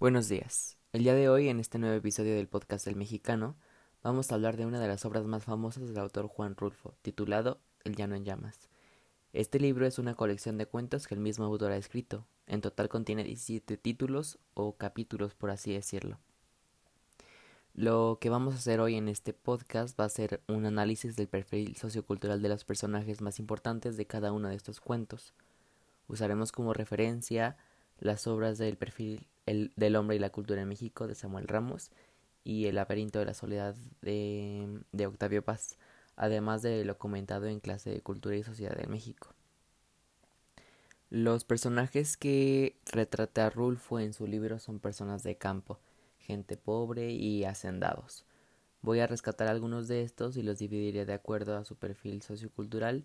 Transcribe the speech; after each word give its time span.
Buenos 0.00 0.30
días. 0.30 0.78
El 0.94 1.02
día 1.02 1.14
de 1.14 1.28
hoy, 1.28 1.50
en 1.50 1.60
este 1.60 1.78
nuevo 1.78 1.94
episodio 1.94 2.34
del 2.34 2.48
podcast 2.48 2.86
del 2.86 2.96
mexicano, 2.96 3.54
vamos 4.02 4.32
a 4.32 4.34
hablar 4.34 4.56
de 4.56 4.64
una 4.64 4.80
de 4.80 4.88
las 4.88 5.04
obras 5.04 5.26
más 5.26 5.44
famosas 5.44 5.88
del 5.88 5.98
autor 5.98 6.26
Juan 6.26 6.56
Rulfo, 6.56 6.94
titulado 7.02 7.60
El 7.84 7.96
llano 7.96 8.14
en 8.14 8.24
llamas. 8.24 8.70
Este 9.34 9.60
libro 9.60 9.84
es 9.84 9.98
una 9.98 10.14
colección 10.14 10.56
de 10.56 10.64
cuentos 10.64 11.06
que 11.06 11.14
el 11.14 11.20
mismo 11.20 11.44
autor 11.44 11.72
ha 11.72 11.76
escrito. 11.76 12.24
En 12.46 12.62
total 12.62 12.88
contiene 12.88 13.24
17 13.24 13.76
títulos 13.76 14.38
o 14.54 14.74
capítulos, 14.74 15.34
por 15.34 15.50
así 15.50 15.74
decirlo. 15.74 16.18
Lo 17.74 18.16
que 18.22 18.30
vamos 18.30 18.54
a 18.54 18.56
hacer 18.56 18.80
hoy 18.80 18.94
en 18.94 19.06
este 19.06 19.34
podcast 19.34 20.00
va 20.00 20.06
a 20.06 20.08
ser 20.08 20.40
un 20.48 20.64
análisis 20.64 21.14
del 21.14 21.28
perfil 21.28 21.76
sociocultural 21.76 22.40
de 22.40 22.48
los 22.48 22.64
personajes 22.64 23.20
más 23.20 23.38
importantes 23.38 23.98
de 23.98 24.06
cada 24.06 24.32
uno 24.32 24.48
de 24.48 24.54
estos 24.54 24.80
cuentos. 24.80 25.34
Usaremos 26.08 26.52
como 26.52 26.72
referencia 26.72 27.58
las 27.98 28.26
obras 28.26 28.56
del 28.56 28.78
perfil 28.78 29.26
el, 29.50 29.72
del 29.76 29.96
hombre 29.96 30.16
y 30.16 30.20
la 30.20 30.30
cultura 30.30 30.62
en 30.62 30.68
México 30.68 31.06
de 31.06 31.14
Samuel 31.14 31.48
Ramos 31.48 31.90
y 32.44 32.66
El 32.66 32.76
laberinto 32.76 33.18
de 33.18 33.26
la 33.26 33.34
soledad 33.34 33.74
de, 34.00 34.80
de 34.92 35.06
Octavio 35.06 35.44
Paz, 35.44 35.76
además 36.16 36.62
de 36.62 36.84
lo 36.84 36.96
comentado 36.98 37.46
en 37.46 37.60
clase 37.60 37.90
de 37.90 38.00
cultura 38.00 38.36
y 38.36 38.42
sociedad 38.42 38.76
de 38.76 38.86
México. 38.86 39.34
Los 41.10 41.44
personajes 41.44 42.16
que 42.16 42.76
retrata 42.92 43.50
Rulfo 43.50 43.98
en 43.98 44.12
su 44.12 44.26
libro 44.26 44.58
son 44.58 44.78
personas 44.78 45.22
de 45.22 45.36
campo, 45.36 45.80
gente 46.18 46.56
pobre 46.56 47.10
y 47.10 47.44
hacendados. 47.44 48.24
Voy 48.82 49.00
a 49.00 49.06
rescatar 49.06 49.48
algunos 49.48 49.88
de 49.88 50.02
estos 50.02 50.36
y 50.36 50.42
los 50.42 50.58
dividiré 50.58 51.04
de 51.04 51.12
acuerdo 51.12 51.56
a 51.56 51.64
su 51.64 51.74
perfil 51.74 52.22
sociocultural 52.22 53.04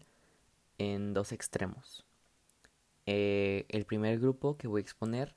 en 0.78 1.14
dos 1.14 1.32
extremos. 1.32 2.06
Eh, 3.08 3.66
el 3.70 3.86
primer 3.86 4.20
grupo 4.20 4.58
que 4.58 4.68
voy 4.68 4.80
a 4.80 4.84
exponer 4.84 5.36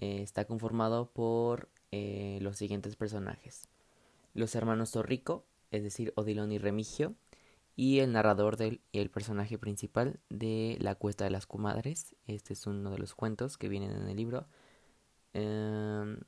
eh, 0.00 0.22
está 0.22 0.46
conformado 0.46 1.10
por 1.12 1.68
eh, 1.92 2.38
los 2.40 2.56
siguientes 2.56 2.96
personajes. 2.96 3.68
Los 4.34 4.54
hermanos 4.54 4.92
Torrico, 4.92 5.44
es 5.70 5.82
decir, 5.82 6.12
Odilon 6.16 6.52
y 6.52 6.58
Remigio, 6.58 7.14
y 7.76 8.00
el 8.00 8.12
narrador 8.12 8.56
del, 8.56 8.80
el 8.92 9.10
personaje 9.10 9.58
principal 9.58 10.20
de 10.28 10.76
La 10.80 10.94
Cuesta 10.94 11.24
de 11.24 11.30
las 11.30 11.46
Comadres. 11.46 12.14
Este 12.26 12.52
es 12.52 12.66
uno 12.66 12.90
de 12.90 12.98
los 12.98 13.14
cuentos 13.14 13.56
que 13.56 13.68
vienen 13.68 13.92
en 13.92 14.08
el 14.08 14.16
libro. 14.16 14.46
Em, 15.32 16.18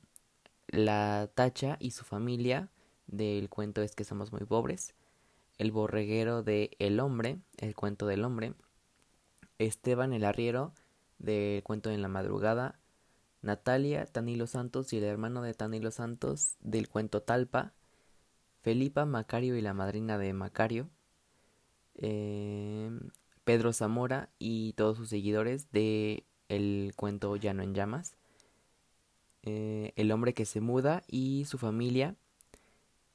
la 0.67 1.29
Tacha 1.35 1.77
y 1.79 1.91
su 1.91 2.03
familia 2.05 2.69
del 3.07 3.49
cuento 3.49 3.81
es 3.81 3.95
que 3.95 4.03
somos 4.03 4.31
muy 4.31 4.45
pobres. 4.45 4.95
El 5.57 5.71
borreguero 5.71 6.43
de 6.43 6.71
El 6.79 6.99
Hombre, 6.99 7.39
el 7.57 7.75
cuento 7.75 8.07
del 8.07 8.23
hombre. 8.23 8.53
Esteban 9.59 10.13
el 10.13 10.25
arriero 10.25 10.73
del 11.19 11.61
cuento 11.63 11.91
en 11.91 12.01
la 12.01 12.07
madrugada. 12.07 12.79
Natalia, 13.43 14.05
Tanilo 14.05 14.47
Santos 14.47 14.93
y 14.93 14.97
el 14.97 15.03
hermano 15.03 15.43
de 15.43 15.53
Tanilo 15.53 15.91
Santos 15.91 16.55
del 16.61 16.87
cuento 16.87 17.21
Talpa. 17.21 17.73
Felipa, 18.61 19.05
Macario 19.05 19.57
y 19.57 19.61
la 19.61 19.73
madrina 19.73 20.17
de 20.17 20.31
Macario. 20.33 20.89
Em, 21.95 23.11
Pedro 23.43 23.73
Zamora 23.73 24.29
y 24.39 24.73
todos 24.73 24.97
sus 24.97 25.09
seguidores 25.09 25.71
de 25.71 26.25
el 26.47 26.93
cuento 26.95 27.35
Llano 27.35 27.63
en 27.63 27.73
llamas. 27.75 28.15
Eh, 29.43 29.91
el 29.97 30.11
hombre 30.13 30.33
que 30.33 30.45
se 30.45 30.61
muda 30.61 31.03
y 31.07 31.43
su 31.45 31.57
familia, 31.57 32.15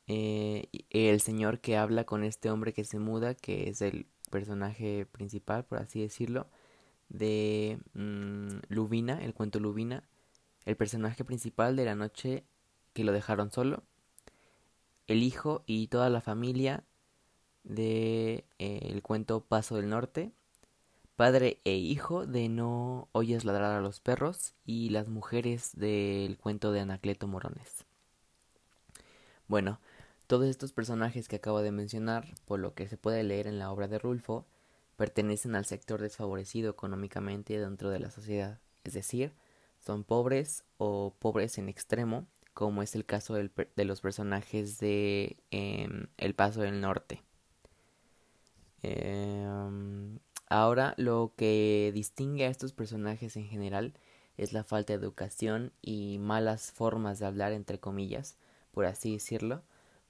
eh, 0.06 0.68
el 0.90 1.20
señor 1.22 1.60
que 1.60 1.78
habla 1.78 2.04
con 2.04 2.22
este 2.22 2.50
hombre 2.50 2.74
que 2.74 2.84
se 2.84 2.98
muda, 2.98 3.34
que 3.34 3.70
es 3.70 3.80
el 3.80 4.06
personaje 4.30 5.06
principal, 5.06 5.64
por 5.64 5.78
así 5.78 6.02
decirlo, 6.02 6.46
de 7.08 7.78
mm, 7.94 8.48
Lubina, 8.68 9.24
el 9.24 9.34
cuento 9.34 9.60
Lubina, 9.60 10.04
el 10.68 10.76
personaje 10.76 11.24
principal 11.24 11.76
de 11.76 11.86
la 11.86 11.94
noche 11.94 12.44
que 12.92 13.02
lo 13.02 13.12
dejaron 13.12 13.50
solo, 13.50 13.84
el 15.06 15.22
hijo 15.22 15.62
y 15.64 15.86
toda 15.86 16.10
la 16.10 16.20
familia 16.20 16.84
de 17.64 18.44
eh, 18.58 18.80
el 18.82 19.00
cuento 19.00 19.40
Paso 19.40 19.76
del 19.76 19.88
Norte, 19.88 20.30
padre 21.16 21.58
e 21.64 21.76
hijo 21.76 22.26
de 22.26 22.50
No 22.50 23.08
oyes 23.12 23.46
ladrar 23.46 23.76
a 23.76 23.80
los 23.80 24.00
perros 24.00 24.52
y 24.66 24.90
las 24.90 25.08
mujeres 25.08 25.70
del 25.74 26.36
cuento 26.36 26.70
de 26.70 26.80
Anacleto 26.80 27.26
Morones. 27.26 27.86
Bueno, 29.46 29.80
todos 30.26 30.48
estos 30.48 30.72
personajes 30.72 31.28
que 31.28 31.36
acabo 31.36 31.62
de 31.62 31.72
mencionar, 31.72 32.34
por 32.44 32.60
lo 32.60 32.74
que 32.74 32.88
se 32.88 32.98
puede 32.98 33.22
leer 33.22 33.46
en 33.46 33.58
la 33.58 33.72
obra 33.72 33.88
de 33.88 33.98
Rulfo, 33.98 34.44
pertenecen 34.98 35.54
al 35.54 35.64
sector 35.64 36.02
desfavorecido 36.02 36.70
económicamente 36.70 37.58
dentro 37.58 37.88
de 37.88 38.00
la 38.00 38.10
sociedad, 38.10 38.58
es 38.84 38.92
decir, 38.92 39.32
son 39.88 40.04
pobres 40.04 40.64
o 40.76 41.14
pobres 41.18 41.56
en 41.56 41.70
extremo, 41.70 42.26
como 42.52 42.82
es 42.82 42.94
el 42.94 43.06
caso 43.06 43.32
de 43.34 43.84
los 43.86 44.02
personajes 44.02 44.78
de 44.78 45.38
em, 45.50 46.08
El 46.18 46.34
Paso 46.34 46.60
del 46.60 46.82
Norte. 46.82 47.22
Eh, 48.82 49.48
Ahora, 50.50 50.94
lo 50.96 51.34
que 51.36 51.90
distingue 51.94 52.46
a 52.46 52.48
estos 52.48 52.72
personajes 52.72 53.36
en 53.36 53.46
general 53.46 53.92
es 54.38 54.54
la 54.54 54.64
falta 54.64 54.94
de 54.94 54.98
educación 54.98 55.72
y 55.82 56.18
malas 56.18 56.72
formas 56.72 57.18
de 57.18 57.26
hablar, 57.26 57.52
entre 57.52 57.78
comillas, 57.78 58.38
por 58.72 58.86
así 58.86 59.12
decirlo, 59.12 59.62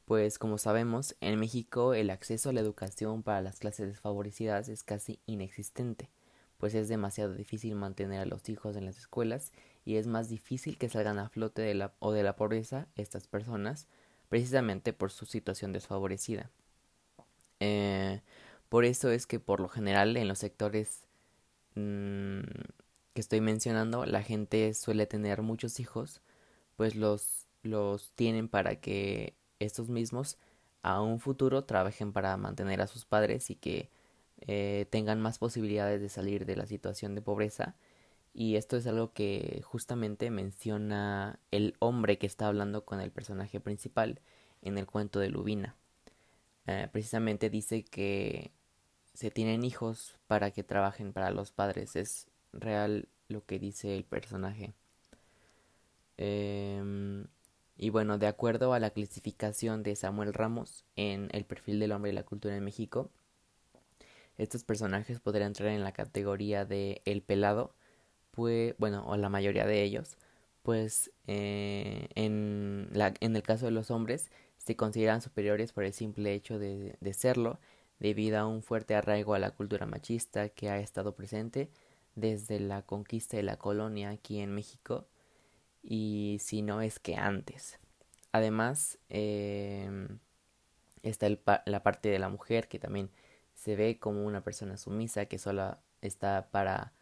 pues 0.05 0.39
como 0.39 0.59
sabemos, 0.59 1.17
en 1.21 1.41
México 1.41 1.93
el 1.93 2.11
acceso 2.11 2.51
a 2.51 2.53
la 2.53 2.61
educación 2.61 3.25
para 3.25 3.43
las 3.43 3.59
clases 3.59 3.89
desfavorecidas 3.89 4.69
es 4.69 4.85
casi 4.85 5.19
inexistente, 5.27 6.09
pues 6.57 6.75
es 6.75 6.89
demasiado 6.89 7.35
difícil 7.35 7.75
mantener 7.75 8.21
a 8.21 8.27
los 8.27 8.49
hijos 8.49 8.77
en 8.77 8.85
las 8.85 8.99
escuelas 8.99 9.53
y 9.89 9.97
es 9.97 10.07
más 10.07 10.29
difícil 10.29 10.77
que 10.77 10.91
salgan 10.91 11.19
a 11.19 11.31
flote 11.31 11.63
de 11.63 11.73
la, 11.73 11.95
o 11.99 12.13
de 12.13 12.23
la 12.23 12.37
pobreza 12.37 12.89
estas 12.95 13.27
personas, 13.27 13.89
precisamente 14.29 14.93
por 14.93 15.11
su 15.11 15.25
situación 15.25 15.73
desfavorecida. 15.73 16.51
Eh, 17.61 18.21
por 18.69 18.85
eso 18.85 19.11
es 19.11 19.27
que 19.27 19.41
por 19.41 19.61
lo 19.61 19.69
general 19.71 20.19
en 20.19 20.29
los 20.29 20.41
sectores 20.41 21.07
mm, 21.75 22.41
que 23.15 23.21
estoy 23.23 23.41
mencionando 23.41 24.05
la 24.05 24.23
gente 24.23 24.75
suele 24.75 25.07
tener 25.07 25.41
muchos 25.41 25.81
hijos, 25.81 26.21
pues 26.77 26.95
los, 26.95 27.47
los 27.63 28.13
tienen 28.15 28.49
para 28.49 28.77
que 28.83 29.37
estos 29.59 29.89
mismos 29.89 30.37
a 30.83 31.01
un 31.01 31.19
futuro 31.19 31.65
trabajen 31.65 32.13
para 32.13 32.37
mantener 32.37 32.83
a 32.83 32.89
sus 32.89 33.07
padres 33.07 33.49
y 33.49 33.55
que 33.55 33.89
eh, 34.43 34.85
tengan 34.91 35.23
más 35.23 35.39
posibilidades 35.39 36.03
de 36.03 36.11
salir 36.11 36.45
de 36.45 36.57
la 36.57 36.67
situación 36.67 37.15
de 37.15 37.23
pobreza. 37.23 37.75
Y 38.41 38.55
esto 38.55 38.77
es 38.77 38.87
algo 38.87 39.13
que 39.13 39.63
justamente 39.65 40.31
menciona 40.31 41.41
el 41.51 41.75
hombre 41.81 42.19
que 42.19 42.29
está 42.29 42.47
hablando 42.47 42.85
con 42.85 43.01
el 43.01 43.11
personaje 43.11 43.59
principal 43.59 44.21
en 44.63 44.79
el 44.79 44.87
cuento 44.87 45.19
de 45.19 45.29
Lubina. 45.29 45.75
Eh, 46.69 46.87
precisamente 46.93 47.51
dice 47.51 47.83
que 47.83 48.53
se 49.13 49.33
tienen 49.33 49.65
hijos 49.65 50.15
para 50.29 50.53
que 50.53 50.63
trabajen 50.63 51.13
para 51.13 51.33
los 51.33 51.51
padres. 51.51 51.97
Es 51.97 52.29
real 52.53 53.09
lo 53.27 53.45
que 53.45 53.59
dice 53.59 53.97
el 53.97 54.05
personaje. 54.05 54.73
Em, 56.17 57.27
y 57.77 57.91
bueno, 57.91 58.19
de 58.19 58.29
acuerdo 58.29 58.73
a 58.73 58.79
la 58.79 58.91
clasificación 58.91 59.83
de 59.83 59.97
Samuel 59.97 60.33
Ramos 60.33 60.85
en 60.95 61.29
El 61.33 61.45
perfil 61.45 61.81
del 61.81 61.91
hombre 61.91 62.13
y 62.13 62.15
la 62.15 62.23
cultura 62.23 62.55
en 62.57 62.63
México, 62.63 63.11
estos 64.37 64.63
personajes 64.63 65.19
podrían 65.19 65.49
entrar 65.49 65.71
en 65.71 65.83
la 65.83 65.91
categoría 65.91 66.65
de 66.65 67.03
El 67.05 67.21
pelado, 67.21 67.75
pues, 68.39 68.77
bueno, 68.79 69.05
o 69.09 69.17
la 69.17 69.29
mayoría 69.29 69.67
de 69.67 69.83
ellos, 69.83 70.17
pues 70.63 71.11
eh, 71.27 72.07
en, 72.15 72.89
la, 72.93 73.13
en 73.19 73.35
el 73.35 73.43
caso 73.43 73.67
de 73.67 73.73
los 73.73 73.91
hombres 73.91 74.31
se 74.59 74.77
consideran 74.77 75.21
superiores 75.23 75.73
por 75.73 75.83
el 75.83 75.93
simple 75.93 76.35
hecho 76.35 76.61
de, 76.61 76.97
de 77.01 77.13
serlo 77.15 77.59
debido 77.99 78.39
a 78.39 78.47
un 78.47 78.63
fuerte 78.63 78.95
arraigo 78.95 79.35
a 79.35 79.41
la 79.41 79.51
cultura 79.51 79.87
machista 79.87 80.51
que 80.51 80.71
ha 80.71 80.79
estado 80.79 81.17
presente 81.17 81.69
desde 82.15 82.61
la 82.61 82.83
conquista 82.83 83.37
de 83.37 83.43
la 83.43 83.57
colonia 83.57 84.11
aquí 84.11 84.39
en 84.39 84.55
México 84.55 85.09
y 85.83 86.39
si 86.41 86.63
no 86.63 86.81
es 86.81 87.01
que 87.01 87.17
antes. 87.17 87.81
Además 88.31 89.01
eh, 89.09 89.91
está 91.03 91.29
la 91.67 91.83
parte 91.83 92.09
de 92.09 92.21
la 92.21 92.29
mujer 92.29 92.69
que 92.69 92.79
también 92.79 93.11
se 93.55 93.75
ve 93.75 93.99
como 93.99 94.25
una 94.25 94.45
persona 94.45 94.77
sumisa 94.77 95.27
que 95.27 95.39
solo 95.39 95.77
está 96.03 96.51
para 96.53 96.93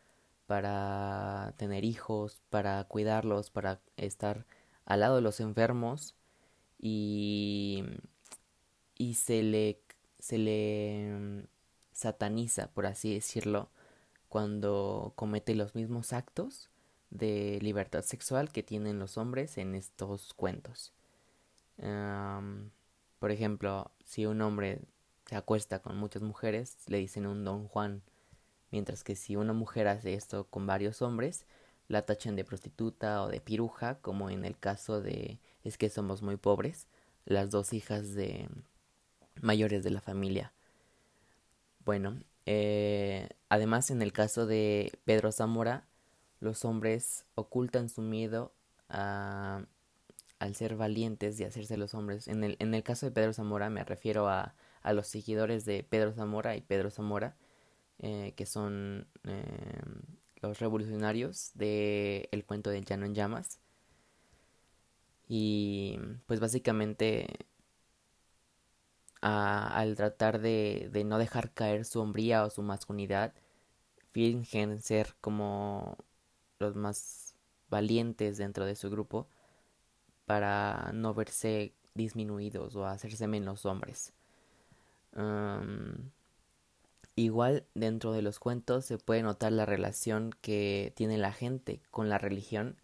para 0.47 1.55
tener 1.59 1.85
hijos, 1.85 2.41
para 2.51 2.85
cuidarlos, 2.85 3.51
para 3.51 3.81
estar 3.97 4.47
al 4.85 5.01
lado 5.01 5.17
de 5.17 5.23
los 5.23 5.41
enfermos 5.41 6.15
y 6.79 7.85
y 8.97 9.15
se 9.15 9.43
le 9.43 9.81
se 10.19 10.39
le 10.39 11.47
sataniza, 11.93 12.69
por 12.69 12.87
así 12.87 13.15
decirlo, 13.15 13.71
cuando 14.29 15.13
comete 15.17 15.55
los 15.55 15.75
mismos 15.75 16.13
actos 16.13 16.71
de 17.11 17.59
libertad 17.63 18.03
sexual 18.03 18.51
que 18.51 18.63
tienen 18.63 18.99
los 18.99 19.19
hombres 19.19 19.59
en 19.59 19.75
estos 19.75 20.35
cuentos. 20.35 20.93
por 23.19 23.31
ejemplo, 23.31 23.91
si 24.05 24.27
un 24.27 24.41
hombre 24.43 24.81
se 25.27 25.37
acuesta 25.37 25.81
con 25.81 25.97
muchas 25.97 26.23
mujeres, 26.23 26.77
le 26.87 26.99
dicen 26.99 27.27
un 27.27 27.45
don 27.45 27.69
Juan, 27.69 28.03
mientras 28.71 29.05
que 29.05 29.17
si 29.17 29.37
una 29.37 29.53
mujer 29.53 29.89
hace 29.89 30.15
esto 30.15 30.45
con 30.45 30.67
varios 30.67 31.03
hombres, 31.03 31.47
la 31.89 32.03
tachen 32.03 32.37
de 32.37 32.45
prostituta 32.45 33.23
o 33.23 33.29
de 33.29 33.41
piruja, 33.41 33.97
como 34.01 34.31
en 34.31 34.45
el 34.45 34.59
caso 34.59 35.01
de 35.01 35.39
es 35.65 35.79
que 35.79 35.91
somos 35.91 36.23
muy 36.23 36.37
pobres, 36.37 36.87
las 37.25 37.51
dos 37.51 37.73
hijas 37.73 38.15
de 38.15 38.49
mayores 39.41 39.83
de 39.85 39.91
la 39.91 40.01
familia. 40.01 40.53
Bueno, 41.85 42.21
eh, 42.47 43.29
además 43.49 43.91
en 43.91 44.03
el 44.03 44.13
caso 44.13 44.47
de 44.47 44.93
Pedro 45.05 45.33
Zamora, 45.33 45.85
los 46.41 46.65
hombres 46.65 47.25
ocultan 47.35 47.89
su 47.89 48.03
miedo 48.03 48.53
a, 48.89 49.65
al 50.39 50.55
ser 50.55 50.77
valientes 50.77 51.39
y 51.41 51.45
hacerse 51.45 51.77
los 51.77 51.95
hombres. 51.95 52.29
En 52.29 52.45
el, 52.45 52.57
en 52.59 52.75
el 52.75 52.83
caso 52.83 53.07
de 53.07 53.13
Pedro 53.13 53.33
Zamora 53.33 53.71
me 53.71 53.85
refiero 53.85 54.29
a, 54.29 54.55
a 54.83 54.93
los 54.93 55.07
seguidores 55.09 55.65
de 55.65 55.83
Pedro 55.83 56.13
Zamora 56.13 56.57
y 56.57 56.61
Pedro 56.61 56.91
Zamora, 56.91 57.37
eh, 57.99 58.35
que 58.37 58.47
son 58.47 59.07
eh, 59.25 59.83
los 60.43 60.59
revolucionarios 60.61 61.51
de 61.55 62.29
el 62.33 62.45
cuento 62.45 62.71
del 62.71 62.85
llano 62.85 63.07
en 63.07 63.15
llamas. 63.15 63.61
Y 65.29 65.99
pues 66.27 66.41
básicamente 66.41 67.27
al 69.21 69.97
tratar 69.97 70.41
de, 70.41 70.89
de 70.93 71.05
no 71.05 71.19
dejar 71.19 71.53
caer 71.53 71.85
su 71.85 72.01
hombría 72.01 72.45
o 72.45 72.51
su 72.51 72.63
masculinidad, 72.63 73.35
fingen 74.13 74.81
ser 74.83 75.17
como 75.21 75.99
los 76.59 76.77
más 76.77 77.35
valientes 77.71 78.39
dentro 78.39 78.67
de 78.67 78.77
su 78.77 78.91
grupo 78.91 79.29
para 80.27 80.91
no 80.95 81.15
verse 81.15 81.75
disminuidos 81.95 82.77
o 82.77 82.87
hacerse 82.87 83.27
menos 83.27 83.65
hombres. 83.67 84.13
Igual 87.17 87.67
dentro 87.75 88.13
de 88.13 88.23
los 88.23 88.39
cuentos 88.39 88.85
se 88.85 88.99
puede 88.99 89.23
notar 89.23 89.53
la 89.53 89.67
relación 89.67 90.35
que 90.43 90.93
tiene 90.97 91.19
la 91.19 91.33
gente 91.33 91.81
con 91.91 92.09
la 92.09 92.19
religión, 92.19 92.77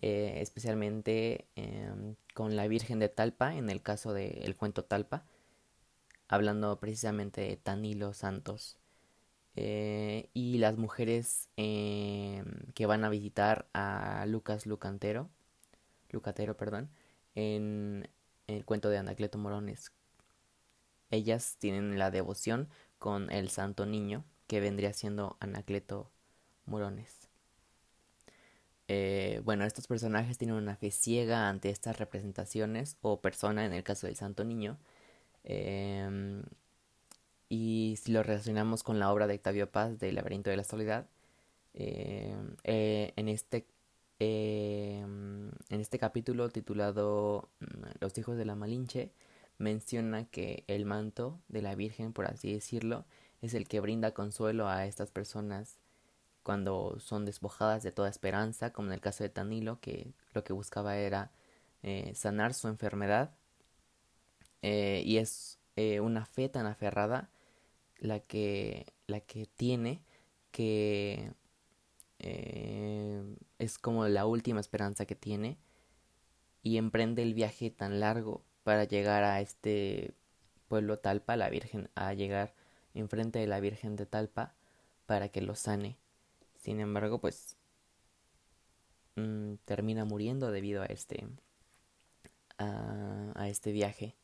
eh, 0.00 0.38
especialmente 0.40 1.46
em, 1.56 2.16
con 2.34 2.56
la 2.56 2.66
Virgen 2.66 2.98
de 2.98 3.08
Talpa, 3.08 3.54
en 3.54 3.70
el 3.70 3.82
caso 3.82 4.14
del 4.14 4.56
cuento 4.56 4.84
Talpa, 4.84 5.24
hablando 6.28 6.80
precisamente 6.80 7.42
de 7.42 7.56
Tanilo 7.56 8.14
Santos. 8.14 8.78
Eh, 9.54 10.30
y 10.32 10.58
las 10.58 10.78
mujeres 10.78 11.50
em, 11.56 12.44
que 12.74 12.86
van 12.86 13.04
a 13.04 13.10
visitar 13.10 13.68
a 13.74 14.24
Lucas 14.26 14.66
Lucantero, 14.66 15.28
Lucatero, 16.10 16.56
perdón, 16.56 16.90
en 17.34 18.08
el 18.46 18.64
cuento 18.64 18.88
de 18.90 18.98
Anacleto 18.98 19.38
Morones. 19.38 19.92
Ellas 21.10 21.56
tienen 21.58 21.98
la 21.98 22.10
devoción 22.10 22.68
con 23.02 23.32
el 23.32 23.48
Santo 23.48 23.84
Niño, 23.84 24.24
que 24.46 24.60
vendría 24.60 24.92
siendo 24.92 25.36
Anacleto 25.40 26.08
Morones. 26.66 27.28
Eh, 28.86 29.40
bueno, 29.44 29.64
estos 29.64 29.88
personajes 29.88 30.38
tienen 30.38 30.54
una 30.54 30.76
fe 30.76 30.92
ciega 30.92 31.48
ante 31.48 31.70
estas 31.70 31.98
representaciones 31.98 32.96
o 33.02 33.20
persona 33.20 33.66
en 33.66 33.72
el 33.72 33.82
caso 33.82 34.06
del 34.06 34.14
Santo 34.14 34.44
Niño. 34.44 34.78
Em, 35.42 36.44
y 37.48 37.98
si 38.00 38.12
lo 38.12 38.22
relacionamos 38.22 38.84
con 38.84 39.00
la 39.00 39.12
obra 39.12 39.26
de 39.26 39.34
Octavio 39.34 39.68
Paz 39.68 39.98
del 39.98 40.14
laberinto 40.14 40.50
de 40.50 40.56
la 40.58 40.64
soledad, 40.64 41.08
em, 41.74 42.54
eh, 42.62 43.12
en 43.16 43.28
este 43.28 43.66
em, 44.20 45.50
en 45.70 45.80
este 45.80 45.98
capítulo 45.98 46.48
titulado 46.50 47.48
mm, 47.60 47.64
Los 48.00 48.16
hijos 48.18 48.36
de 48.36 48.44
la 48.44 48.54
Malinche 48.54 49.10
menciona 49.58 50.24
que 50.24 50.64
el 50.66 50.84
manto 50.86 51.40
de 51.48 51.62
la 51.62 51.74
Virgen, 51.74 52.12
por 52.12 52.26
así 52.26 52.52
decirlo, 52.52 53.04
es 53.40 53.54
el 53.54 53.68
que 53.68 53.80
brinda 53.80 54.12
consuelo 54.12 54.68
a 54.68 54.86
estas 54.86 55.10
personas 55.10 55.78
cuando 56.42 56.98
son 56.98 57.24
despojadas 57.24 57.82
de 57.82 57.92
toda 57.92 58.08
esperanza, 58.08 58.72
como 58.72 58.88
en 58.88 58.94
el 58.94 59.00
caso 59.00 59.24
de 59.24 59.30
Tanilo, 59.30 59.80
que 59.80 60.12
lo 60.34 60.44
que 60.44 60.52
buscaba 60.52 60.96
era 60.96 61.30
eh, 61.82 62.12
sanar 62.14 62.54
su 62.54 62.68
enfermedad. 62.68 63.34
Eh, 64.62 65.02
y 65.04 65.18
es 65.18 65.58
eh, 65.76 66.00
una 66.00 66.24
fe 66.24 66.48
tan 66.48 66.66
aferrada 66.66 67.30
la 67.98 68.20
que, 68.20 68.86
la 69.06 69.20
que 69.20 69.46
tiene 69.46 70.02
que 70.52 71.32
es 73.58 73.78
como 73.78 74.06
la 74.06 74.26
última 74.26 74.60
esperanza 74.60 75.06
que 75.06 75.16
tiene 75.16 75.58
y 76.62 76.76
emprende 76.76 77.22
el 77.22 77.34
viaje 77.34 77.70
tan 77.70 77.98
largo 77.98 78.44
para 78.64 78.84
llegar 78.84 79.24
a 79.24 79.40
este 79.40 80.14
pueblo 80.68 80.98
Talpa, 80.98 81.36
la 81.36 81.50
Virgen, 81.50 81.90
a 81.94 82.14
llegar 82.14 82.54
enfrente 82.94 83.38
de 83.38 83.46
la 83.46 83.60
Virgen 83.60 83.96
de 83.96 84.06
Talpa 84.06 84.54
para 85.06 85.28
que 85.28 85.42
lo 85.42 85.54
sane. 85.54 85.98
Sin 86.56 86.80
embargo, 86.80 87.20
pues 87.20 87.56
mm, 89.16 89.54
termina 89.64 90.04
muriendo 90.04 90.50
debido 90.50 90.82
a 90.82 90.86
este 90.86 91.26
a, 92.58 93.48
este 93.48 93.72
viaje. 93.72 94.14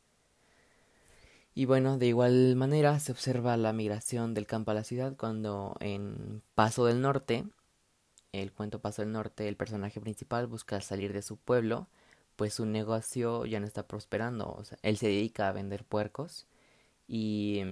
Y 1.53 1.65
bueno, 1.65 1.97
de 1.97 2.07
igual 2.07 2.55
manera 2.55 2.99
se 2.99 3.11
observa 3.11 3.57
la 3.57 3.73
migración 3.73 4.33
del 4.33 4.47
campo 4.47 4.71
a 4.71 4.73
la 4.73 4.83
ciudad 4.83 5.15
cuando 5.17 5.75
en 5.81 6.41
Paso 6.55 6.85
del 6.85 7.01
Norte, 7.01 7.45
el 8.31 8.53
cuento 8.53 8.79
Paso 8.79 9.01
del 9.01 9.11
Norte, 9.11 9.47
el 9.47 9.57
personaje 9.57 9.99
principal 9.99 10.47
busca 10.47 10.79
salir 10.79 11.11
de 11.11 11.21
su 11.21 11.37
pueblo, 11.37 11.87
pues 12.39 12.53
su 12.53 12.65
negocio 12.65 13.45
ya 13.45 13.59
no 13.59 13.65
está 13.67 13.85
prosperando. 13.85 14.49
O 14.53 14.63
sea, 14.63 14.77
él 14.81 14.95
se 14.95 15.07
dedica 15.07 15.49
a 15.49 15.51
vender 15.51 15.83
puercos 15.83 16.47
y 17.05 17.63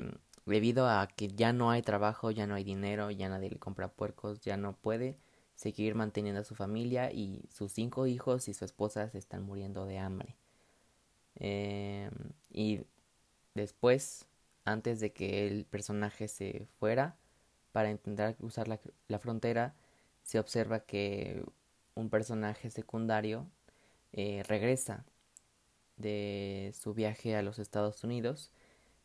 debido 0.45 0.89
a 0.89 1.07
que 1.07 1.29
ya 1.29 1.53
no 1.53 1.71
hay 1.71 1.81
trabajo, 1.81 2.31
ya 2.31 2.47
no 2.47 2.55
hay 2.55 2.65
dinero, 2.65 3.09
ya 3.09 3.29
nadie 3.29 3.49
le 3.49 3.59
compra 3.59 3.87
puercos, 3.87 4.41
ya 4.41 4.57
no 4.57 4.73
puede 4.73 5.15
seguir 5.55 5.95
manteniendo 5.95 6.41
a 6.41 6.43
su 6.43 6.53
familia 6.53 7.13
y 7.13 7.45
sus 7.49 7.71
cinco 7.71 8.07
hijos 8.07 8.49
y 8.49 8.53
su 8.53 8.65
esposa 8.65 9.09
se 9.09 9.19
están 9.19 9.43
muriendo 9.43 9.85
de 9.85 9.99
hambre. 9.99 10.35
Eh, 11.35 12.11
y 12.51 12.81
después, 13.55 14.27
antes 14.65 14.99
de 14.99 15.13
que 15.13 15.47
el 15.47 15.63
personaje 15.63 16.27
se 16.27 16.67
fuera 16.77 17.15
para 17.71 17.89
intentar 17.89 18.35
cruzar 18.35 18.67
la, 18.67 18.81
la 19.07 19.19
frontera, 19.19 19.75
se 20.23 20.39
observa 20.39 20.81
que 20.81 21.45
un 21.95 22.09
personaje 22.09 22.69
secundario 22.69 23.47
eh, 24.13 24.43
regresa 24.47 25.05
de 25.97 26.73
su 26.79 26.93
viaje 26.93 27.35
a 27.35 27.41
los 27.41 27.59
Estados 27.59 28.03
Unidos 28.03 28.51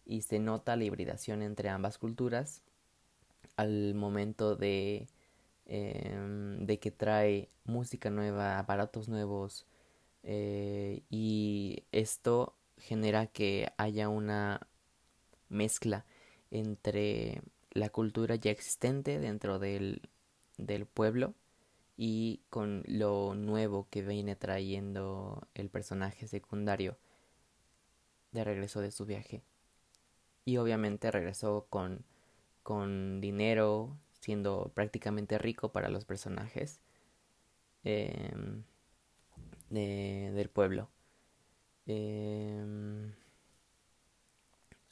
y 0.07 0.23
se 0.23 0.39
nota 0.39 0.77
la 0.77 0.85
hibridación 0.85 1.43
entre 1.43 1.69
ambas 1.71 1.99
culturas 1.99 2.63
al 3.57 3.95
momento 3.95 4.57
de, 4.57 5.09
em, 5.67 6.67
de 6.67 6.79
que 6.81 6.91
trae 6.91 7.51
música 7.65 8.11
nueva, 8.11 8.59
aparatos 8.59 9.09
nuevos 9.09 9.67
eh, 10.25 11.03
y 11.11 11.85
esto 11.93 12.57
genera 12.79 13.27
que 13.27 13.73
haya 13.79 14.09
una 14.09 14.69
mezcla 15.49 16.05
entre 16.51 17.43
la 17.73 17.91
cultura 17.91 18.37
ya 18.37 18.51
existente 18.51 19.19
dentro 19.19 19.59
del, 19.59 20.03
del 20.59 20.87
pueblo 20.87 21.35
y 22.05 22.41
con 22.51 22.83
lo 22.89 23.37
nuevo 23.37 23.87
que 23.89 24.03
viene 24.03 24.35
trayendo 24.35 25.47
el 25.55 25.71
personaje 25.71 26.27
secundario 26.27 26.99
de 28.33 28.43
regreso 28.43 28.81
de 28.81 28.91
su 28.91 29.07
viaje 29.07 29.45
y 30.45 30.57
obviamente 30.57 31.13
regresó 31.13 31.69
con, 31.71 32.05
con 32.65 33.21
dinero, 33.21 33.97
siendo 34.19 34.73
prácticamente 34.75 35.39
rico 35.39 35.71
para 35.71 35.91
los 35.91 36.05
personajes 36.05 36.81
em, 37.85 38.65
del 39.71 40.51
pueblo. 40.51 40.91
Em, 41.87 43.13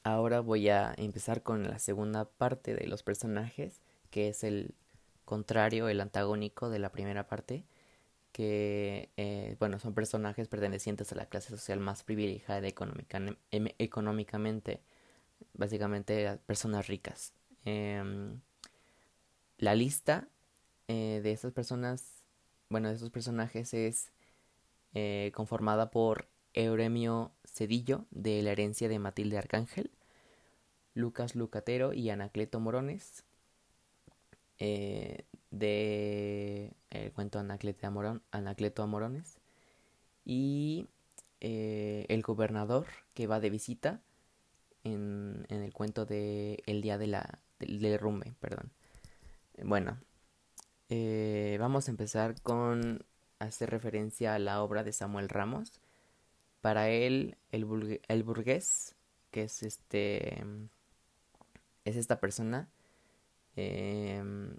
ahora 0.03 0.39
voy 0.39 0.69
a 0.69 0.93
empezar 0.95 1.43
con 1.43 1.63
la 1.63 1.77
segunda 1.77 2.23
parte 2.23 2.73
de 2.73 2.87
los 2.87 3.03
personajes, 3.03 3.81
que 4.11 4.29
es 4.29 4.45
el 4.45 4.75
contrario, 5.25 5.89
el 5.89 6.01
antagónico 6.01 6.69
de 6.69 6.79
la 6.79 6.91
primera 6.91 7.27
parte, 7.27 7.65
que, 8.31 9.09
eh, 9.17 9.55
bueno, 9.59 9.79
son 9.79 9.93
personajes 9.93 10.47
pertenecientes 10.47 11.11
a 11.11 11.15
la 11.15 11.25
clase 11.27 11.49
social 11.49 11.79
más 11.79 12.03
privilegiada 12.03 12.67
em, 12.67 13.67
económicamente 13.77 14.81
básicamente 15.53 16.39
personas 16.45 16.87
ricas. 16.87 17.33
Em, 17.65 18.39
la 19.57 19.75
lista 19.75 20.27
eh, 20.87 21.21
de 21.23 21.31
estas 21.31 21.51
personas, 21.53 22.25
bueno, 22.69 22.89
de 22.89 22.95
estos 22.95 23.11
personajes 23.11 23.73
es 23.73 24.11
eh, 24.93 25.31
conformada 25.35 25.91
por 25.91 26.27
Euremio 26.53 27.31
Cedillo 27.45 28.05
de 28.11 28.41
la 28.41 28.51
herencia 28.51 28.89
de 28.89 28.99
Matilde 28.99 29.37
Arcángel, 29.37 29.91
Lucas 30.93 31.35
Lucatero 31.35 31.93
y 31.93 32.09
Anacleto 32.09 32.59
Morones 32.59 33.23
eh, 34.61 35.25
de 35.49 36.71
el 36.89 37.11
cuento 37.11 37.39
Anacleto, 37.39 37.85
Amorón, 37.85 38.21
Anacleto 38.31 38.83
Amorones 38.83 39.39
y 40.23 40.87
el 41.41 42.21
gobernador 42.21 42.85
que 43.15 43.25
va 43.25 43.39
de 43.39 43.49
visita 43.49 43.99
en, 44.83 45.45
en 45.49 45.61
el 45.61 45.73
cuento 45.73 46.05
de 46.05 46.61
El 46.67 46.81
día 46.81 46.97
de 46.97 47.07
la 47.07 47.39
del 47.59 47.79
derrumbe, 47.79 48.33
perdón. 48.39 48.71
Bueno, 49.63 49.97
eh, 50.89 51.57
vamos 51.59 51.87
a 51.87 51.91
empezar 51.91 52.41
con 52.41 53.05
hacer 53.39 53.69
referencia 53.69 54.35
a 54.35 54.39
la 54.39 54.61
obra 54.63 54.83
de 54.83 54.93
Samuel 54.93 55.29
Ramos. 55.29 55.79
Para 56.61 56.89
él, 56.89 57.37
el, 57.51 58.01
el 58.07 58.23
burgués, 58.23 58.95
que 59.31 59.43
es 59.43 59.63
este 59.63 60.43
es 61.85 61.95
esta 61.95 62.19
persona 62.19 62.69
em, 63.55 64.55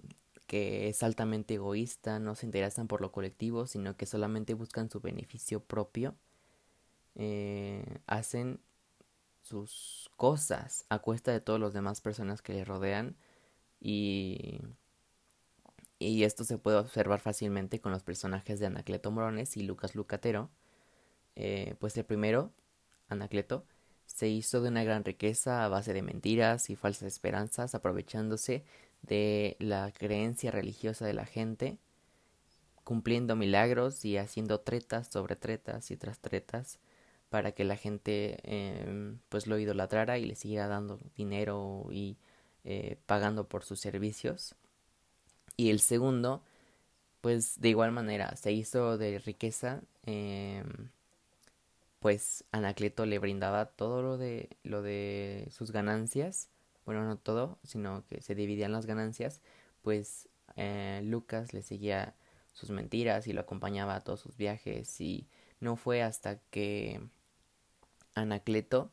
que 0.47 0.89
es 0.89 1.03
altamente 1.03 1.55
egoísta, 1.55 2.19
no 2.19 2.35
se 2.35 2.45
interesan 2.45 2.87
por 2.87 3.01
lo 3.01 3.11
colectivo, 3.11 3.65
sino 3.67 3.97
que 3.97 4.05
solamente 4.05 4.53
buscan 4.53 4.89
su 4.89 4.99
beneficio 5.01 5.61
propio, 5.63 6.15
eh, 7.15 7.99
hacen 8.07 8.59
sus 9.41 10.09
cosas 10.17 10.85
a 10.89 10.99
cuesta 10.99 11.31
de 11.31 11.41
todas 11.41 11.61
las 11.61 11.73
demás 11.73 12.01
personas 12.01 12.41
que 12.41 12.53
le 12.53 12.65
rodean 12.65 13.17
y, 13.81 14.61
y 15.99 16.23
esto 16.23 16.43
se 16.43 16.57
puede 16.57 16.77
observar 16.77 17.19
fácilmente 17.19 17.79
con 17.81 17.91
los 17.91 18.03
personajes 18.03 18.59
de 18.59 18.67
Anacleto 18.67 19.11
Morones 19.11 19.57
y 19.57 19.63
Lucas 19.63 19.95
Lucatero. 19.95 20.49
Eh, 21.35 21.75
pues 21.79 21.97
el 21.97 22.05
primero, 22.05 22.51
Anacleto, 23.09 23.65
se 24.05 24.27
hizo 24.27 24.61
de 24.61 24.69
una 24.69 24.83
gran 24.83 25.03
riqueza 25.03 25.63
a 25.65 25.67
base 25.69 25.93
de 25.93 26.01
mentiras 26.01 26.69
y 26.69 26.75
falsas 26.75 27.07
esperanzas, 27.07 27.75
aprovechándose 27.75 28.63
de 29.01 29.55
la 29.59 29.91
creencia 29.91 30.51
religiosa 30.51 31.05
de 31.05 31.13
la 31.13 31.25
gente, 31.25 31.77
cumpliendo 32.83 33.35
milagros 33.35 34.05
y 34.05 34.17
haciendo 34.17 34.59
tretas 34.59 35.07
sobre 35.07 35.35
tretas 35.35 35.91
y 35.91 35.97
tras 35.97 36.19
tretas 36.19 36.79
para 37.29 37.53
que 37.53 37.63
la 37.63 37.77
gente 37.77 38.37
em, 38.43 39.17
pues 39.29 39.47
lo 39.47 39.57
idolatrara 39.57 40.19
y 40.19 40.25
le 40.25 40.35
siguiera 40.35 40.67
dando 40.67 40.99
dinero 41.17 41.87
y 41.91 42.17
eh, 42.63 42.97
pagando 43.07 43.47
por 43.47 43.63
sus 43.63 43.79
servicios. 43.79 44.55
Y 45.57 45.69
el 45.71 45.79
segundo, 45.79 46.43
pues 47.21 47.59
de 47.59 47.69
igual 47.69 47.91
manera, 47.91 48.35
se 48.35 48.51
hizo 48.51 48.97
de 48.97 49.19
riqueza 49.19 49.81
eh, 50.05 50.63
pues 52.03 52.43
Anacleto 52.51 53.05
le 53.05 53.17
brindaba 53.17 53.65
todo 53.65 54.01
lo 54.01 54.17
de 54.17 54.49
lo 54.63 54.81
de 54.81 55.47
sus 55.51 55.71
ganancias, 55.71 56.49
bueno 56.85 57.05
no 57.05 57.17
todo, 57.17 57.59
sino 57.63 58.05
que 58.07 58.21
se 58.21 58.35
dividían 58.35 58.73
las 58.73 58.85
ganancias, 58.85 59.39
pues 59.83 60.27
eh, 60.57 60.99
Lucas 61.05 61.53
le 61.53 61.63
seguía 61.63 62.13
sus 62.51 62.71
mentiras 62.71 63.25
y 63.27 63.31
lo 63.31 63.39
acompañaba 63.39 63.95
a 63.95 64.01
todos 64.01 64.19
sus 64.19 64.35
viajes 64.35 64.99
y 64.99 65.29
no 65.61 65.77
fue 65.77 66.03
hasta 66.03 66.39
que 66.51 66.99
Anacleto, 68.15 68.91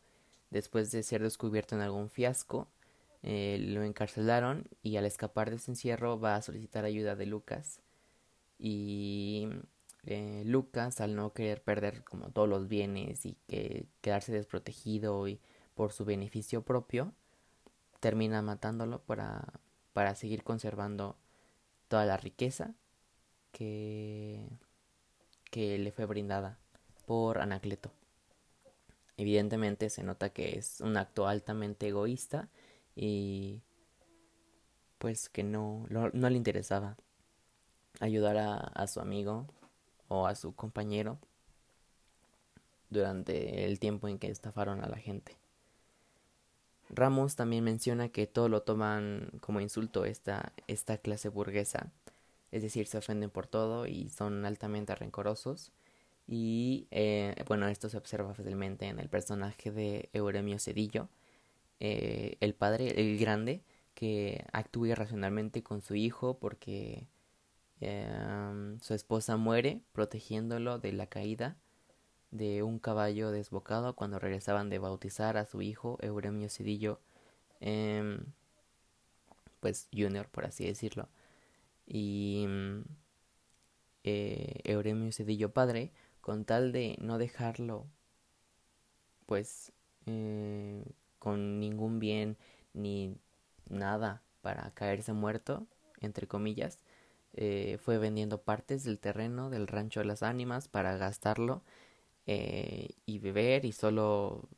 después 0.51 0.93
de 0.93 1.03
ser 1.03 1.21
descubierto 1.21 1.75
en 1.75 1.81
algún 1.81 2.11
fiasco, 2.11 2.69
eh, 3.25 3.59
lo 3.61 3.83
encarcelaron 3.83 4.69
y 4.85 4.99
al 4.99 5.05
escapar 5.05 5.51
de 5.51 5.57
ese 5.57 5.73
encierro 5.73 6.21
va 6.21 6.37
a 6.37 6.43
solicitar 6.43 6.85
ayuda 6.85 7.17
de 7.17 7.27
Lucas 7.27 7.81
y 8.61 9.49
eh, 10.11 10.43
Lucas, 10.45 11.01
al 11.01 11.15
no 11.15 11.33
querer 11.33 11.63
perder 11.63 12.03
como 12.03 12.31
todos 12.31 12.49
los 12.49 12.67
bienes 12.67 13.25
y 13.27 13.37
que 13.47 13.87
quedarse 14.01 14.33
desprotegido 14.33 15.29
y 15.29 15.41
por 15.77 15.93
su 15.93 16.05
beneficio 16.05 16.63
propio, 16.63 17.15
termina 18.01 18.43
matándolo 18.43 19.01
para, 19.03 19.61
para 19.93 20.17
seguir 20.17 20.43
conservando 20.43 21.17
toda 21.87 22.07
la 22.07 22.17
riqueza 22.17 22.75
que, 23.53 24.49
que 25.51 25.79
le 25.79 25.93
fue 25.93 26.07
brindada 26.07 26.59
por 27.07 27.39
Anacleto. 27.39 27.93
Evidentemente 29.17 29.91
se 29.91 30.03
nota 30.03 30.31
que 30.31 30.59
es 30.59 30.81
un 30.81 30.97
acto 30.97 31.29
altamente 31.29 31.87
egoísta 31.87 32.49
y 32.97 33.63
pues 34.99 35.29
que 35.29 35.45
no, 35.45 35.87
no, 35.89 36.11
le 36.11 36.37
interesaba 36.37 36.97
ayudar 38.01 38.39
a 38.39 38.87
su 38.89 39.01
amigo 39.01 39.47
o 40.11 40.27
a 40.27 40.35
su 40.35 40.55
compañero 40.55 41.19
durante 42.91 43.65
el 43.65 43.79
tiempo 43.79 44.09
en 44.09 44.19
que 44.19 44.29
estafaron 44.29 44.83
a 44.83 44.89
la 44.89 44.99
gente. 44.99 45.37
Ramos 46.91 47.37
también 47.37 47.63
menciona 47.63 48.09
que 48.09 48.27
todo 48.27 48.49
lo 48.49 48.63
toman 48.63 49.31
como 49.41 49.61
insulto 49.61 50.05
esta, 50.05 50.53
esta 50.67 50.99
clase 50.99 51.29
burguesa, 51.29 51.93
es 52.51 52.63
decir, 52.63 52.89
se 52.89 52.99
ofenden 52.99 53.31
por 53.31 53.47
todo 53.47 53.87
y 53.87 54.11
son 54.11 54.45
altamente 54.45 54.95
rencorosos. 54.97 55.71
Y 56.27 56.89
eh, 56.91 57.37
bueno, 57.47 57.69
esto 57.69 57.89
se 57.89 57.97
observa 57.97 58.35
fácilmente 58.35 58.87
en 58.87 58.99
el 58.99 59.09
personaje 59.09 59.71
de 59.71 60.09
Euremio 60.13 60.59
Cedillo, 60.59 61.09
eh, 61.79 62.37
el 62.41 62.55
padre, 62.55 63.01
el 63.01 63.17
grande, 63.19 63.63
que 63.95 64.45
actúa 64.53 64.89
irracionalmente 64.89 65.63
con 65.63 65.83
su 65.83 65.95
hijo 65.95 66.39
porque 66.39 67.07
Em, 67.81 68.79
su 68.81 68.95
esposa 68.95 69.37
muere 69.37 69.81
protegiéndolo 69.93 70.79
de 70.79 70.93
la 70.93 71.07
caída 71.07 71.57
de 72.31 72.63
un 72.63 72.79
caballo 72.79 73.31
desbocado 73.31 73.97
cuando 73.97 74.19
regresaban 74.19 74.71
de 74.71 74.79
bautizar 74.79 75.37
a 75.37 75.47
su 75.47 75.63
hijo 75.63 75.99
Euremio 76.03 76.49
Cedillo, 76.51 77.01
em, 77.61 78.25
pues 79.61 79.89
junior 79.93 80.29
por 80.29 80.47
así 80.47 80.67
decirlo. 80.67 81.09
Y 81.87 82.47
mm, 82.49 82.81
eh, 84.05 84.61
Euremio 84.65 85.13
Cedillo 85.13 85.53
padre, 85.53 85.93
con 86.21 86.45
tal 86.45 86.73
de 86.73 86.97
no 87.01 87.19
dejarlo 87.19 87.87
pues 89.27 89.73
eh, 90.07 90.85
con 91.19 91.61
ningún 91.61 91.99
bien 92.01 92.37
ni 92.75 93.17
nada 93.69 94.23
para 94.43 94.73
caerse 94.75 95.13
muerto, 95.13 95.67
entre 96.01 96.27
comillas, 96.27 96.81
eh, 97.35 97.79
fue 97.83 97.99
vendiendo 97.99 98.43
partes 98.43 98.85
del 98.85 98.99
terreno 98.99 99.51
del 99.51 99.67
rancho 99.69 100.01
de 100.01 100.07
las 100.07 100.23
ánimas 100.23 100.69
para 100.69 100.97
gastarlo 100.97 101.63
eh, 102.27 102.91
y 103.07 103.19
beber 103.21 103.65
y 103.65 103.73
solo 103.73 104.49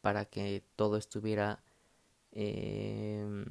para 0.00 0.24
que 0.26 0.64
todo 0.76 0.96
estuviera 0.96 1.62
eh, 2.32 3.44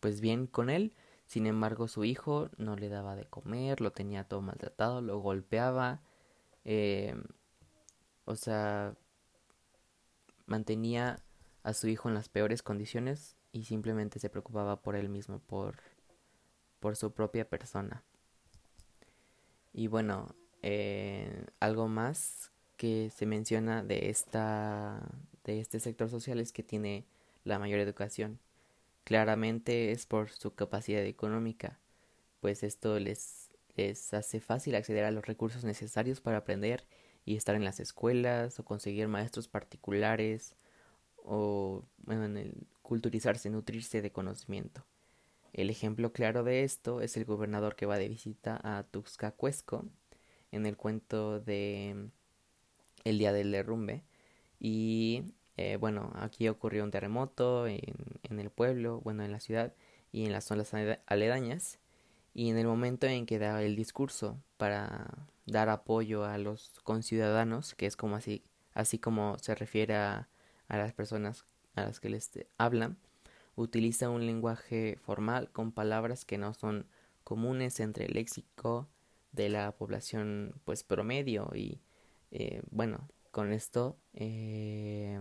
pues 0.00 0.20
bien 0.20 0.46
con 0.46 0.70
él. 0.70 0.94
Sin 1.26 1.46
embargo, 1.46 1.88
su 1.88 2.04
hijo 2.04 2.50
no 2.58 2.76
le 2.76 2.88
daba 2.88 3.16
de 3.16 3.26
comer, 3.26 3.80
lo 3.80 3.92
tenía 3.92 4.24
todo 4.24 4.42
maltratado, 4.42 5.00
lo 5.00 5.18
golpeaba, 5.20 6.02
o 8.24 8.36
sea, 8.36 8.94
mantenía 10.46 11.20
a 11.62 11.72
su 11.72 11.88
hijo 11.88 12.08
en 12.08 12.14
las 12.14 12.28
peores 12.28 12.62
condiciones 12.62 13.36
y 13.52 13.64
simplemente 13.64 14.18
se 14.18 14.30
preocupaba 14.30 14.82
por 14.82 14.96
él 14.96 15.08
mismo, 15.08 15.38
por 15.40 15.76
por 16.82 16.96
su 16.96 17.12
propia 17.12 17.48
persona. 17.48 18.02
Y 19.72 19.86
bueno, 19.86 20.34
eh, 20.62 21.46
algo 21.60 21.88
más 21.88 22.50
que 22.76 23.08
se 23.10 23.24
menciona 23.24 23.84
de 23.84 24.10
esta 24.10 25.00
de 25.44 25.60
este 25.60 25.80
sector 25.80 26.10
social 26.10 26.40
es 26.40 26.52
que 26.52 26.62
tiene 26.62 27.06
la 27.44 27.58
mayor 27.58 27.80
educación. 27.80 28.40
Claramente 29.04 29.92
es 29.92 30.06
por 30.06 30.30
su 30.30 30.54
capacidad 30.54 31.04
económica, 31.04 31.78
pues 32.40 32.64
esto 32.64 32.98
les, 32.98 33.50
les 33.76 34.12
hace 34.12 34.40
fácil 34.40 34.74
acceder 34.74 35.04
a 35.04 35.12
los 35.12 35.24
recursos 35.26 35.64
necesarios 35.64 36.20
para 36.20 36.38
aprender 36.38 36.84
y 37.24 37.36
estar 37.36 37.54
en 37.54 37.64
las 37.64 37.78
escuelas 37.78 38.58
o 38.58 38.64
conseguir 38.64 39.06
maestros 39.06 39.46
particulares 39.46 40.56
o 41.16 41.84
bueno, 41.98 42.28
culturizarse, 42.82 43.50
nutrirse 43.50 44.02
de 44.02 44.10
conocimiento. 44.10 44.84
El 45.52 45.70
ejemplo 45.70 46.12
claro 46.12 46.44
de 46.44 46.64
esto 46.64 47.00
es 47.00 47.16
el 47.16 47.24
gobernador 47.24 47.76
que 47.76 47.86
va 47.86 47.98
de 47.98 48.08
visita 48.08 48.58
a 48.62 48.84
Tuxcacuesco 48.84 49.84
en 50.50 50.66
el 50.66 50.76
cuento 50.76 51.40
de 51.40 52.08
El 53.04 53.18
día 53.18 53.32
del 53.32 53.52
derrumbe. 53.52 54.04
Y 54.58 55.24
eh, 55.56 55.76
bueno, 55.76 56.12
aquí 56.14 56.48
ocurrió 56.48 56.84
un 56.84 56.90
terremoto 56.90 57.66
en, 57.66 57.80
en, 58.22 58.40
el 58.40 58.50
pueblo, 58.50 59.00
bueno, 59.00 59.24
en 59.24 59.32
la 59.32 59.40
ciudad 59.40 59.74
y 60.10 60.24
en 60.24 60.32
las 60.32 60.44
zonas 60.44 60.72
aledañas. 61.06 61.78
Y 62.34 62.50
en 62.50 62.58
el 62.58 62.66
momento 62.66 63.06
en 63.06 63.26
que 63.26 63.38
da 63.38 63.62
el 63.62 63.76
discurso 63.76 64.42
para 64.56 65.28
dar 65.46 65.68
apoyo 65.68 66.24
a 66.24 66.38
los 66.38 66.80
conciudadanos, 66.82 67.74
que 67.74 67.86
es 67.86 67.96
como 67.96 68.16
así, 68.16 68.42
así 68.72 68.98
como 68.98 69.38
se 69.38 69.54
refiere 69.54 69.96
a, 69.96 70.28
a 70.68 70.78
las 70.78 70.94
personas 70.94 71.44
a 71.74 71.82
las 71.84 72.00
que 72.00 72.08
les 72.08 72.30
hablan, 72.58 72.96
utiliza 73.56 74.10
un 74.10 74.26
lenguaje 74.26 74.98
formal 75.02 75.50
con 75.50 75.72
palabras 75.72 76.24
que 76.24 76.38
no 76.38 76.54
son 76.54 76.86
comunes 77.24 77.80
entre 77.80 78.06
el 78.06 78.14
léxico 78.14 78.88
de 79.32 79.48
la 79.48 79.72
población 79.72 80.60
pues 80.64 80.82
promedio 80.84 81.50
y 81.54 81.80
eh, 82.30 82.62
bueno 82.70 83.08
con 83.30 83.52
esto 83.52 83.96
eh, 84.14 85.18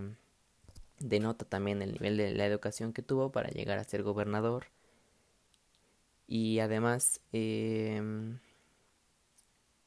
denota 1.02 1.46
también 1.46 1.82
el 1.82 1.94
nivel 1.94 2.18
de 2.18 2.34
la 2.34 2.46
educación 2.46 2.94
que 2.94 3.02
tuvo 3.02 3.32
para 3.32 3.50
llegar 3.50 3.78
a 3.80 3.84
ser 3.84 4.04
gobernador. 4.04 4.68
Y 6.28 6.60
además 6.60 7.22
em, 7.34 8.40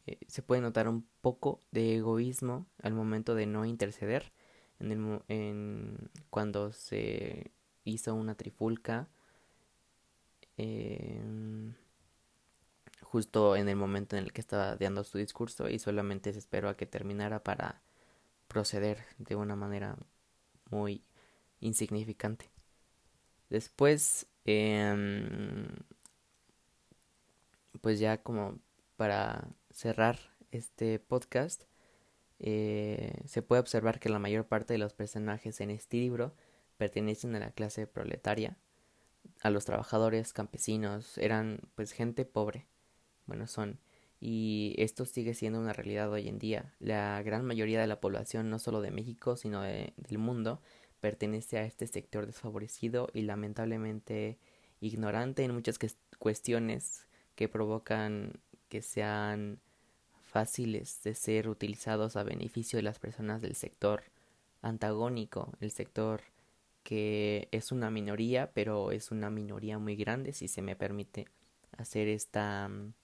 eh, 0.07 0.19
se 0.29 0.43
puede 0.43 0.61
notar 0.61 0.89
un 0.89 1.07
poco 1.21 1.61
de 1.71 1.97
egoísmo 1.97 2.67
al 2.83 2.93
momento 2.95 3.35
de 3.35 3.47
no 3.47 3.65
interceder 3.65 4.33
en, 4.81 4.93
el, 4.93 5.23
en 5.29 6.11
cuando 6.31 6.73
se 6.73 7.51
hizo 7.85 8.15
una 8.15 8.35
trifulca 8.35 9.09
em, 10.57 11.75
justo 13.03 13.57
en 13.57 13.69
el 13.69 13.77
momento 13.77 14.17
en 14.17 14.25
el 14.25 14.33
que 14.33 14.41
estaba 14.41 14.77
dando 14.77 15.05
su 15.05 15.19
discurso 15.19 15.69
y 15.69 15.79
solamente 15.79 16.33
se 16.33 16.39
esperó 16.39 16.69
a 16.69 16.77
que 16.77 16.87
terminara 16.87 17.43
para 17.43 17.83
proceder 18.49 19.05
de 19.19 19.37
una 19.37 19.57
manera 19.57 19.97
muy 20.71 21.03
insignificante. 21.61 22.51
Después, 23.51 24.27
em, 24.45 25.69
pues 27.81 27.99
ya 28.01 28.23
como 28.23 28.59
para 28.97 29.49
cerrar 29.71 30.19
este 30.51 30.99
podcast, 30.99 31.65
eh, 32.41 33.23
se 33.27 33.43
puede 33.43 33.61
observar 33.61 34.01
que 34.01 34.09
la 34.09 34.19
mayor 34.19 34.47
parte 34.47 34.75
de 34.75 34.79
los 34.79 34.93
personajes 34.95 35.61
en 35.61 35.71
este 35.71 35.99
libro 35.99 36.35
pertenecen 36.77 37.35
a 37.37 37.41
la 37.41 37.51
clase 37.51 37.87
proletaria, 37.87 38.57
a 39.41 39.51
los 39.51 39.65
trabajadores, 39.65 40.33
campesinos, 40.33 41.19
eran 41.19 41.61
pues 41.75 41.93
gente 41.93 42.25
pobre, 42.25 42.67
bueno 43.27 43.47
son, 43.47 43.79
y 44.21 44.75
esto 44.79 45.05
sigue 45.05 45.35
siendo 45.35 45.61
una 45.61 45.73
realidad 45.73 46.11
hoy 46.11 46.29
en 46.29 46.39
día. 46.39 46.73
La 46.79 47.23
gran 47.23 47.45
mayoría 47.45 47.81
de 47.81 47.87
la 47.87 48.01
población, 48.01 48.49
no 48.49 48.59
solo 48.59 48.81
de 48.81 48.91
México, 48.91 49.37
sino 49.37 49.61
del 49.63 50.19
mundo, 50.19 50.63
pertenece 51.01 51.59
a 51.59 51.65
este 51.65 51.87
sector 51.87 52.25
desfavorecido 52.25 53.09
y 53.13 53.23
lamentablemente 53.23 54.39
ignorante 54.81 55.45
en 55.45 55.53
muchas 55.53 55.79
cuestiones 56.19 57.07
que 57.35 57.49
provocan 57.49 58.41
que 58.69 58.81
sean 58.81 59.61
fáciles 60.23 61.03
de 61.03 61.15
ser 61.15 61.49
utilizados 61.49 62.17
a 62.17 62.23
beneficio 62.25 62.79
de 62.79 62.83
las 62.83 62.99
personas 62.99 63.43
del 63.43 63.55
sector 63.55 64.05
antagónico, 64.63 65.53
el 65.61 65.71
sector 65.71 66.23
que 66.85 67.49
es 67.53 67.73
una 67.73 67.91
minoría, 67.91 68.53
pero 68.53 68.93
es 68.93 69.11
una 69.11 69.31
minoría 69.31 69.79
muy 69.81 69.97
grande, 69.97 70.33
si 70.33 70.49
se 70.49 70.63
me 70.63 70.77
permite 70.77 71.27
hacer 71.79 72.09
esta 72.09 72.69
mm, 72.69 72.95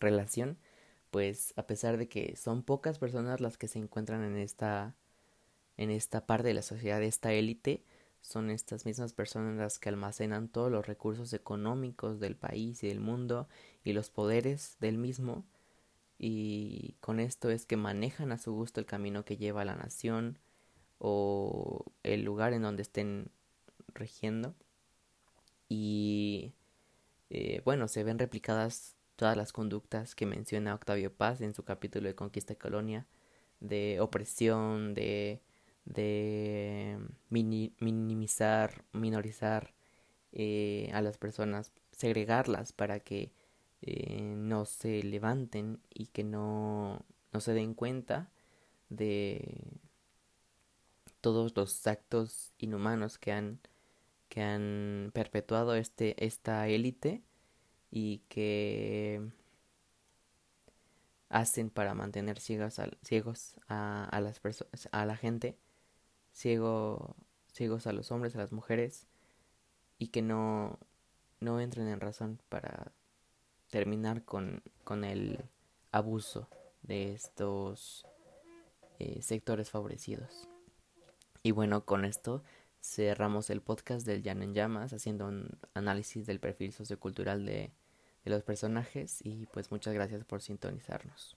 relación, 0.00 0.58
pues 1.10 1.54
a 1.56 1.66
pesar 1.66 1.96
de 1.96 2.08
que 2.08 2.36
son 2.36 2.62
pocas 2.64 2.98
personas 2.98 3.40
las 3.40 3.56
que 3.58 3.68
se 3.68 3.78
encuentran 3.78 4.24
en 4.24 4.36
esta 4.36 4.96
en 5.76 5.90
esta 5.90 6.26
parte 6.26 6.48
de 6.48 6.54
la 6.54 6.62
sociedad, 6.62 7.02
esta 7.02 7.32
élite, 7.32 7.84
son 8.20 8.50
estas 8.50 8.86
mismas 8.86 9.12
personas 9.12 9.56
las 9.56 9.78
que 9.78 9.88
almacenan 9.88 10.48
todos 10.48 10.70
los 10.70 10.86
recursos 10.86 11.32
económicos 11.32 12.20
del 12.20 12.36
país 12.36 12.82
y 12.84 12.88
del 12.88 13.00
mundo 13.00 13.48
y 13.84 13.92
los 13.92 14.10
poderes 14.10 14.76
del 14.80 14.98
mismo 14.98 15.44
y 16.18 16.96
con 17.00 17.20
esto 17.20 17.50
es 17.50 17.66
que 17.66 17.76
manejan 17.76 18.32
a 18.32 18.38
su 18.38 18.52
gusto 18.52 18.80
el 18.80 18.86
camino 18.86 19.24
que 19.24 19.36
lleva 19.36 19.62
a 19.62 19.64
la 19.66 19.76
nación 19.76 20.38
o 20.98 21.84
el 22.02 22.24
lugar 22.24 22.52
en 22.52 22.62
donde 22.62 22.82
estén 22.82 23.30
regiendo. 23.94 24.54
Y 25.68 26.52
eh, 27.30 27.62
bueno 27.64 27.88
se 27.88 28.04
ven 28.04 28.18
replicadas 28.18 28.96
todas 29.16 29.36
las 29.36 29.52
conductas 29.52 30.14
que 30.14 30.26
menciona 30.26 30.74
Octavio 30.74 31.12
Paz 31.14 31.40
en 31.40 31.54
su 31.54 31.64
capítulo 31.64 32.08
de 32.08 32.14
Conquista 32.14 32.52
y 32.52 32.56
Colonia 32.56 33.06
de 33.60 34.00
opresión 34.00 34.94
de 34.94 35.40
de 35.84 36.98
minimizar, 37.28 38.84
minorizar 38.92 39.74
eh, 40.32 40.90
a 40.92 41.02
las 41.02 41.18
personas, 41.18 41.72
segregarlas 41.92 42.72
para 42.72 43.00
que 43.00 43.32
eh, 43.82 44.34
no 44.36 44.64
se 44.64 45.02
levanten 45.02 45.80
y 45.92 46.06
que 46.06 46.24
no, 46.24 47.04
no 47.32 47.40
se 47.40 47.52
den 47.52 47.74
cuenta 47.74 48.30
de 48.88 49.73
todos 51.24 51.56
los 51.56 51.86
actos 51.86 52.52
inhumanos 52.58 53.16
que 53.16 53.32
han 53.32 53.60
que 54.28 54.42
han 54.42 55.10
perpetuado 55.14 55.74
este 55.74 56.22
esta 56.24 56.68
élite 56.68 57.22
y 57.90 58.18
que 58.28 59.22
hacen 61.30 61.70
para 61.70 61.94
mantener 61.94 62.40
ciegos 62.40 62.78
a, 62.78 62.90
ciegos 63.02 63.56
a, 63.68 64.04
a 64.04 64.20
las 64.20 64.38
personas 64.38 64.88
a 64.92 65.06
la 65.06 65.16
gente 65.16 65.56
ciego, 66.34 67.16
ciegos 67.52 67.86
a 67.86 67.92
los 67.92 68.10
hombres, 68.10 68.34
a 68.34 68.38
las 68.38 68.52
mujeres, 68.52 69.06
y 69.98 70.08
que 70.08 70.20
no, 70.20 70.78
no 71.40 71.60
entren 71.60 71.88
en 71.88 72.00
razón 72.00 72.42
para 72.50 72.92
terminar 73.70 74.24
con, 74.24 74.62
con 74.82 75.04
el 75.04 75.44
abuso 75.92 76.48
de 76.82 77.14
estos 77.14 78.04
eh, 78.98 79.22
sectores 79.22 79.70
favorecidos. 79.70 80.48
Y 81.44 81.52
bueno, 81.52 81.84
con 81.84 82.06
esto 82.06 82.42
cerramos 82.80 83.50
el 83.50 83.60
podcast 83.60 84.06
del 84.06 84.22
Jan 84.22 84.42
en 84.42 84.54
Llamas, 84.54 84.94
haciendo 84.94 85.26
un 85.26 85.50
análisis 85.74 86.26
del 86.26 86.40
perfil 86.40 86.72
sociocultural 86.72 87.44
de, 87.44 87.70
de 88.24 88.30
los 88.30 88.42
personajes 88.42 89.20
y 89.22 89.44
pues 89.46 89.70
muchas 89.70 89.92
gracias 89.92 90.24
por 90.24 90.40
sintonizarnos. 90.40 91.36